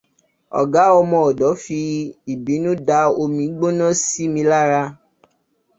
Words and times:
Ọ̀gá 0.59 0.83
ọmọ 0.99 1.17
ọ̀dọ̀ 1.29 1.53
fi 1.63 1.79
ìbínú 2.33 2.71
dá 2.87 2.99
omi 3.21 3.43
gbóná 3.57 3.85
sí 4.03 4.23
mi 4.33 4.41
lára. 4.51 4.83